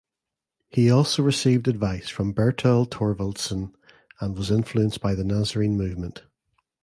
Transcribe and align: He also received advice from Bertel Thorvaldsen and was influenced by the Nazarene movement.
He 0.67 0.89
also 0.89 1.21
received 1.21 1.67
advice 1.67 2.09
from 2.09 2.31
Bertel 2.33 2.87
Thorvaldsen 2.87 3.75
and 4.19 4.35
was 4.35 4.49
influenced 4.49 4.99
by 4.99 5.13
the 5.13 5.23
Nazarene 5.23 5.77
movement. 5.77 6.23